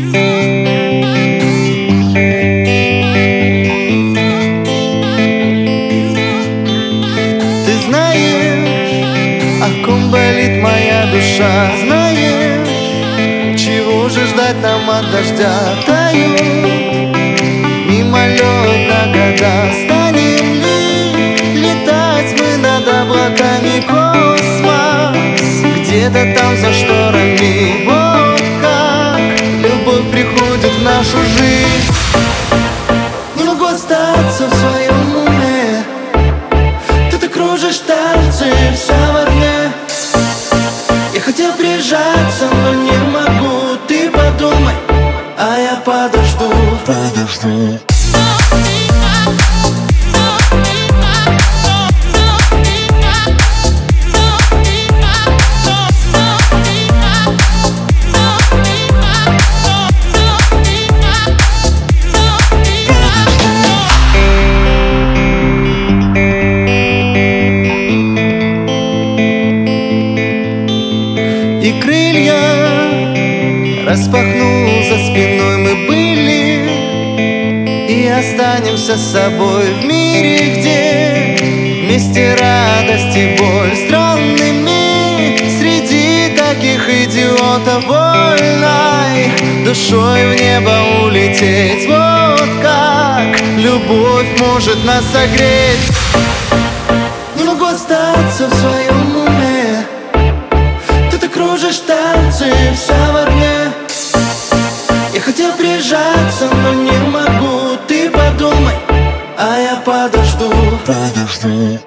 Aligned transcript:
Ты 0.00 0.06
знаешь, 7.86 9.04
о 9.62 9.64
ком 9.84 10.10
болит 10.10 10.56
моя 10.62 11.04
душа? 11.12 11.70
Знаешь, 11.84 13.58
чего 13.58 14.08
же 14.08 14.26
ждать 14.26 14.56
нам 14.62 14.88
от 14.88 15.10
дождя? 15.10 15.52
Тают 15.86 16.40
мимолетно 17.86 19.12
года. 19.12 19.70
Станем 19.84 20.54
ли 20.54 21.60
летать 21.60 22.32
мы 22.40 22.56
над 22.56 22.88
облаками 22.88 23.82
Космос? 23.86 25.44
Где-то 25.78 26.22
там 26.38 26.52
за 26.56 26.72
шторами 26.72 26.99
нашу 31.00 31.16
жизнь. 31.16 31.92
Не 33.34 33.44
могу 33.44 33.64
остаться 33.64 34.46
в 34.46 34.54
своем 34.54 35.16
уме. 35.16 35.82
Ты 37.10 37.16
так 37.16 37.32
кружишь 37.32 37.78
танцы 37.78 38.52
вся 38.74 39.12
в 39.12 39.16
огне. 39.16 39.72
Я 41.14 41.20
хотел 41.22 41.52
прижаться, 41.52 42.48
но 42.64 42.74
не 42.74 42.98
могу. 43.16 43.78
Ты 43.88 44.10
подумай, 44.10 44.74
а 45.38 45.58
я 45.58 45.76
подожду. 45.76 46.52
Подожду 46.86 47.89
крылья. 72.10 73.86
Распахнул 73.86 74.82
за 74.84 74.98
спиной 74.98 75.56
мы 75.58 75.74
были. 75.86 76.70
И 77.88 78.06
останемся 78.06 78.96
с 78.96 79.12
собой 79.12 79.64
в 79.80 79.84
мире, 79.84 80.56
где 80.56 81.36
Вместе 81.84 82.34
радость 82.34 83.16
и 83.16 83.36
боль 83.36 83.74
Странными 83.86 85.36
среди 85.58 86.36
таких 86.36 86.88
идиотов 86.88 87.84
Вольной. 87.86 89.30
Душой 89.64 90.34
в 90.34 90.40
небо 90.40 91.04
улететь 91.04 91.86
Вот 91.88 92.48
как 92.62 93.40
любовь 93.56 94.28
может 94.38 94.84
нас 94.84 95.04
согреть. 95.12 95.90
Не 97.36 97.44
могу 97.44 97.64
остаться 97.64 98.48
в 98.48 98.54
своем 98.54 99.09
кружишь 101.60 101.80
танцы 101.80 102.50
вся 102.74 103.12
в 103.12 103.16
огне 103.16 103.72
Я 105.12 105.20
хотел 105.20 105.52
прижаться, 105.52 106.48
но 106.62 106.72
не 106.72 106.98
могу. 107.08 107.76
Ты 107.86 108.10
подумай, 108.10 108.76
а 109.36 109.58
я 109.58 109.76
подожду. 109.84 110.50
Подожду 110.86 111.80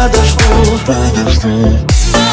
подожду. 0.00 0.78
Подожду. 0.86 2.29